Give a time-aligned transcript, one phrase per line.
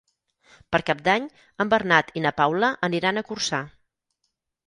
[0.75, 1.25] Per Cap d'Any
[1.65, 3.59] en Bernat i na Paula aniran a Corçà.